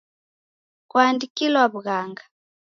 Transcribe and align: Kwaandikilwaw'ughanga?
Kwaandikilwaw'ughanga? 0.89 2.23